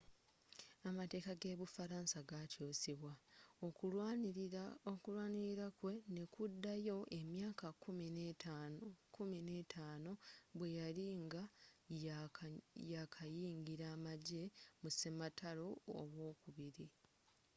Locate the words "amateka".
0.89-1.31